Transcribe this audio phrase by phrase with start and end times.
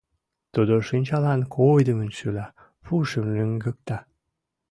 [0.53, 2.47] Тудо шинчалан койдымын шӱла,
[2.83, 3.97] пушым лӱҥгыкта.